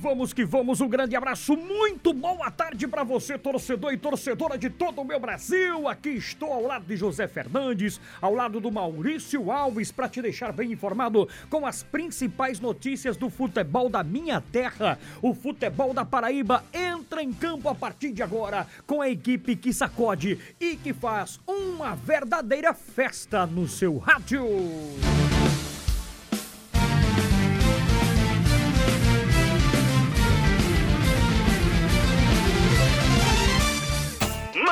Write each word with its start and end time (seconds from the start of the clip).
vamos 0.00 0.32
que 0.32 0.44
vamos. 0.44 0.80
Um 0.80 0.88
grande 0.88 1.14
abraço, 1.14 1.54
muito 1.54 2.12
boa 2.14 2.50
tarde 2.50 2.88
para 2.88 3.04
você, 3.04 3.36
torcedor 3.36 3.92
e 3.92 3.98
torcedora 3.98 4.56
de 4.56 4.70
todo 4.70 5.02
o 5.02 5.04
meu 5.04 5.20
Brasil. 5.20 5.86
Aqui 5.86 6.08
estou 6.10 6.52
ao 6.52 6.62
lado 6.62 6.86
de 6.86 6.96
José 6.96 7.28
Fernandes, 7.28 8.00
ao 8.20 8.34
lado 8.34 8.58
do 8.60 8.72
Maurício 8.72 9.52
Alves, 9.52 9.92
para 9.92 10.08
te 10.08 10.22
deixar 10.22 10.52
bem 10.52 10.72
informado 10.72 11.28
com 11.50 11.66
as 11.66 11.82
principais 11.82 12.58
notícias 12.58 13.16
do 13.16 13.28
futebol 13.28 13.90
da 13.90 14.02
minha 14.02 14.40
terra. 14.40 14.98
O 15.20 15.34
futebol 15.34 15.92
da 15.92 16.04
Paraíba 16.04 16.64
entra 16.72 17.22
em 17.22 17.32
campo 17.32 17.68
a 17.68 17.74
partir 17.74 18.12
de 18.12 18.22
agora 18.22 18.66
com 18.86 19.02
a 19.02 19.10
equipe 19.10 19.54
que 19.54 19.72
sacode 19.72 20.38
e 20.58 20.76
que 20.76 20.94
faz 20.94 21.38
uma 21.46 21.94
verdadeira 21.94 22.72
festa 22.72 23.46
no 23.46 23.68
seu 23.68 23.98
rádio. 23.98 24.46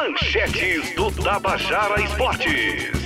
Manchetes 0.08 0.94
do 0.94 1.12
Tabajara 1.12 2.00
Esportes. 2.00 2.96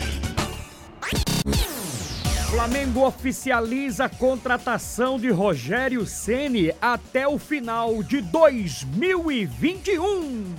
Flamengo 2.48 3.04
oficializa 3.04 4.04
a 4.04 4.08
contratação 4.08 5.18
de 5.18 5.28
Rogério 5.28 6.06
Ceni 6.06 6.72
até 6.80 7.26
o 7.26 7.40
final 7.40 8.04
de 8.04 8.20
2021. 8.20 10.54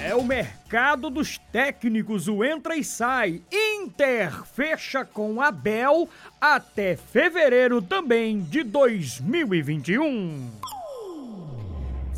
É 0.00 0.14
o 0.14 0.22
mercado 0.22 1.10
dos 1.10 1.38
técnicos, 1.50 2.28
o 2.28 2.44
entra 2.44 2.76
e 2.76 2.84
sai. 2.84 3.42
Inter 3.52 4.44
fecha 4.44 5.04
com 5.04 5.42
Abel 5.42 6.08
até 6.40 6.94
fevereiro 6.94 7.82
também 7.82 8.40
de 8.42 8.62
2021. 8.62 10.52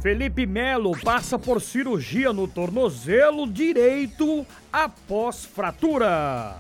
Felipe 0.07 0.47
Melo 0.47 0.97
passa 1.03 1.37
por 1.37 1.61
cirurgia 1.61 2.33
no 2.33 2.47
tornozelo 2.47 3.45
direito 3.45 4.47
após 4.73 5.45
fratura. 5.45 6.55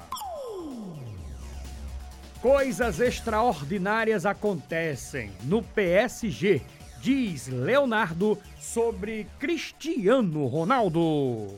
Coisas 2.43 2.99
extraordinárias 2.99 4.27
acontecem 4.27 5.31
no 5.45 5.63
PSG, 5.63 6.61
diz 7.01 7.47
Leonardo 7.47 8.37
sobre 8.59 9.29
Cristiano 9.39 10.49
Ronaldo. 10.49 11.57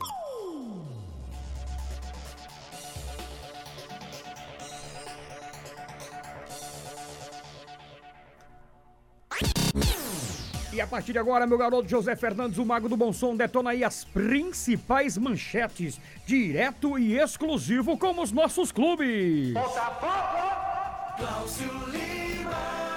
E 10.79 10.81
a 10.81 10.87
partir 10.87 11.13
de 11.13 11.19
agora, 11.19 11.45
meu 11.45 11.59
garoto 11.59 11.89
José 11.89 12.15
Fernandes, 12.15 12.57
o 12.57 12.65
Mago 12.65 12.89
do 12.89 12.97
Bom 12.97 13.13
Som, 13.13 13.35
detona 13.35 13.71
aí 13.71 13.83
as 13.83 14.05
principais 14.05 15.19
manchetes, 15.19 16.01
direto 16.25 16.97
e 16.97 17.19
exclusivo 17.19 17.99
com 17.99 18.21
os 18.21 18.31
nossos 18.31 18.71
clubes. 18.71 19.55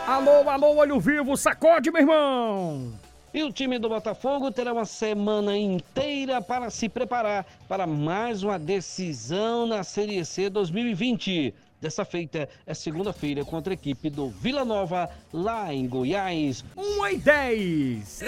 Alô, 0.06 0.48
alô, 0.48 0.76
olho 0.76 1.00
vivo, 1.00 1.36
sacode, 1.36 1.90
meu 1.90 2.02
irmão! 2.02 2.94
E 3.34 3.44
o 3.44 3.52
time 3.52 3.80
do 3.80 3.88
Botafogo 3.88 4.52
terá 4.52 4.74
uma 4.74 4.84
semana 4.84 5.58
inteira 5.58 6.42
para 6.42 6.70
se 6.70 6.90
preparar 6.90 7.46
para 7.66 7.88
mais 7.88 8.44
uma 8.44 8.60
decisão 8.60 9.66
na 9.66 9.86
Série 9.86 10.26
C 10.26 10.50
2020. 10.50 11.54
Dessa 11.80 12.04
feita 12.04 12.50
é 12.67 12.73
segunda-feira 12.73 13.45
contra 13.45 13.72
a 13.72 13.76
equipe 13.76 14.10
do 14.10 14.28
Vila 14.28 14.66
Nova, 14.66 15.10
lá 15.32 15.73
em 15.73 15.88
Goiás. 15.88 16.61
1 16.76 17.08
e 17.08 17.17
10. 17.17 18.20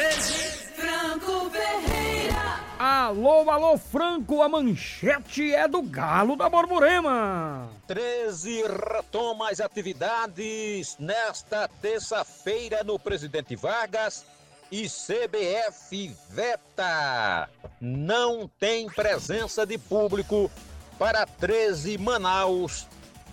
Franco 0.73 1.49
Ferreira. 1.49 2.63
Alô, 2.79 3.49
alô, 3.49 3.77
Franco, 3.77 4.41
a 4.41 4.47
manchete 4.47 5.53
é 5.53 5.67
do 5.67 5.81
Galo 5.81 6.37
da 6.37 6.49
Borborema. 6.49 7.69
13 7.87 8.63
retoma 8.89 9.49
as 9.49 9.59
atividades 9.59 10.95
nesta 10.97 11.67
terça-feira 11.81 12.85
no 12.85 12.97
Presidente 12.97 13.53
Vargas 13.55 14.25
e 14.73 14.89
CBF 14.89 16.15
veta. 16.31 17.47
Não 17.79 18.49
tem 18.59 18.87
presença 18.87 19.67
de 19.67 19.77
público 19.77 20.49
para 20.97 21.27
13 21.27 21.95
Manaus 21.99 22.87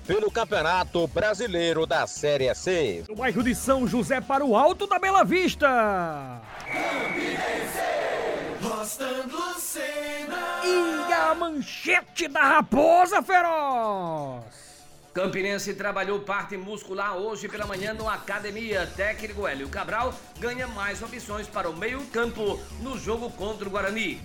pelo 0.06 0.31
Campeonato 0.31 1.06
Brasileiro 1.06 1.87
da 1.87 2.06
Série 2.06 2.55
C. 2.55 3.05
Do 3.09 3.15
bairro 3.15 3.43
de 3.43 3.55
São 3.55 3.89
José 3.89 4.21
para 4.21 4.45
o 4.45 4.55
Alto 4.55 4.87
da 4.87 4.99
Bela 4.99 5.25
Vista. 5.25 6.43
E 10.62 11.12
a 11.15 11.34
manchete 11.34 12.29
da 12.29 12.43
Raposa 12.43 13.23
Feroz. 13.23 14.69
Campinense 15.12 15.75
trabalhou 15.75 16.21
parte 16.21 16.56
muscular 16.56 17.16
hoje 17.16 17.48
pela 17.48 17.66
manhã 17.66 17.93
na 17.93 18.15
academia. 18.15 18.87
Técnico 18.97 19.47
Hélio 19.47 19.69
Cabral 19.69 20.15
ganha 20.38 20.69
mais 20.69 21.03
opções 21.03 21.48
para 21.48 21.69
o 21.69 21.76
meio-campo 21.76 22.60
no 22.81 22.97
jogo 22.97 23.28
contra 23.31 23.66
o 23.66 23.70
Guarani. 23.70 24.22